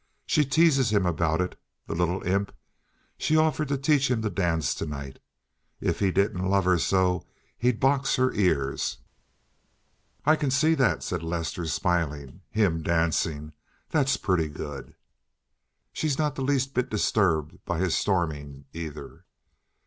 [0.25, 2.51] She teases him about it—the little imp.
[3.19, 5.19] She offered to teach him to dance to night.
[5.79, 7.27] If he didn't love her so
[7.59, 8.97] he'd box her ears."
[10.25, 12.41] "I can see that," said Lester, smiling.
[12.49, 13.53] "Him dancing!
[13.89, 14.95] That's pretty good!"
[15.93, 19.25] "She's not the least bit disturbed by his storming, either."